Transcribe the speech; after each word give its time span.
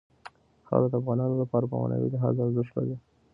خاوره 0.67 0.87
د 0.89 0.93
افغانانو 1.01 1.35
لپاره 1.41 1.65
په 1.67 1.75
معنوي 1.81 2.09
لحاظ 2.13 2.35
ارزښت 2.39 2.73
لري. 2.77 2.95